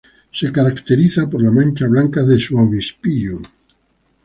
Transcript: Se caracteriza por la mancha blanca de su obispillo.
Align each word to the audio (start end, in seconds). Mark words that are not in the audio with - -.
Se 0.31 0.51
caracteriza 0.51 1.29
por 1.29 1.43
la 1.43 1.51
mancha 1.51 1.87
blanca 1.87 2.23
de 2.23 2.39
su 2.39 2.57
obispillo. 2.57 3.37